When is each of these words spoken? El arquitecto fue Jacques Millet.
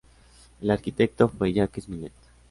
El 0.63 0.71
arquitecto 0.71 1.29
fue 1.29 1.53
Jacques 1.53 1.87
Millet. 1.87 2.11